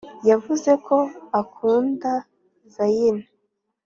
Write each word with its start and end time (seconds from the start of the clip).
yavuze 0.29 0.71
ko 0.85 0.97
akunda 1.41 2.11
zayn 2.73 3.17